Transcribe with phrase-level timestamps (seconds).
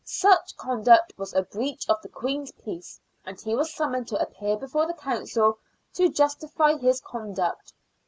[0.03, 4.57] Such conduct was a breach of the Queen's peace, and he was summoned to appear
[4.57, 5.59] before the Council
[5.93, 7.71] to justify his conduct.